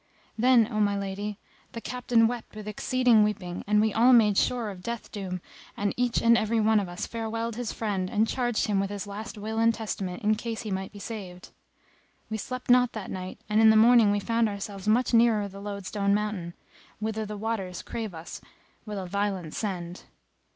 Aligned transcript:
[FN#258] 0.01 0.41
Then, 0.41 0.67
O 0.71 0.79
my 0.79 0.97
lady, 0.97 1.37
the 1.73 1.79
Captain 1.79 2.25
wept 2.25 2.55
with 2.55 2.67
exceeding 2.67 3.23
weeping 3.23 3.63
and 3.67 3.79
we 3.79 3.93
all 3.93 4.11
made 4.13 4.35
sure 4.35 4.71
of 4.71 4.81
death 4.81 5.11
doom 5.11 5.41
and 5.77 5.93
each 5.95 6.23
and 6.23 6.35
every 6.35 6.59
one 6.59 6.79
of 6.79 6.89
us 6.89 7.05
farewelled 7.05 7.53
his 7.53 7.71
friend 7.71 8.09
and 8.09 8.27
charged 8.27 8.65
him 8.65 8.79
with 8.79 8.89
his 8.89 9.05
last 9.05 9.37
will 9.37 9.59
and 9.59 9.75
testament 9.75 10.23
in 10.23 10.33
case 10.33 10.63
he 10.63 10.71
might 10.71 10.91
be 10.91 10.97
saved. 10.97 11.49
We 12.31 12.37
slept 12.39 12.67
not 12.71 12.93
that 12.93 13.11
night 13.11 13.41
and 13.47 13.61
in 13.61 13.69
the 13.69 13.75
morning 13.75 14.09
we 14.09 14.19
found 14.19 14.49
ourselves 14.49 14.87
much 14.87 15.13
nearer 15.13 15.47
the 15.47 15.61
Loadstone 15.61 16.15
Mountain, 16.15 16.55
whither 16.97 17.23
the 17.23 17.37
waters 17.37 17.83
drave 17.83 18.15
us 18.15 18.41
with 18.87 18.97
a 18.97 19.05
violent 19.05 19.53
send. 19.53 20.05